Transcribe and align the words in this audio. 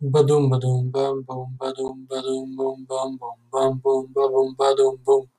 Ba-doom, 0.00 0.48
ba-doom, 0.50 0.92
bam, 0.94 1.24
boom, 1.26 1.56
ba-doom, 1.58 2.06
ba-doom, 2.08 2.56
boom, 2.56 2.78
bam, 2.88 3.18
boom, 3.18 3.36
bam, 3.52 3.72
boom, 3.82 4.06
ba-boom, 4.14 4.54
ba-doom, 4.58 4.96
boom. 5.04 5.24